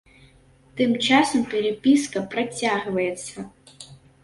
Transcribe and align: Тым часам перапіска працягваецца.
Тым 0.79 0.91
часам 1.07 1.41
перапіска 1.51 2.25
працягваецца. 2.33 3.37